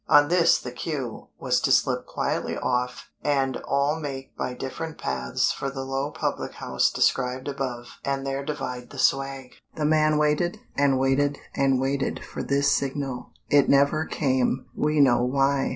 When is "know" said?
14.99-15.23